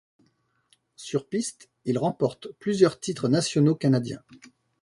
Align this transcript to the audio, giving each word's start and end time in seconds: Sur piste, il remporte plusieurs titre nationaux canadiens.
Sur 0.95 1.27
piste, 1.29 1.69
il 1.85 1.99
remporte 1.99 2.47
plusieurs 2.57 2.99
titre 2.99 3.27
nationaux 3.29 3.75
canadiens. 3.75 4.23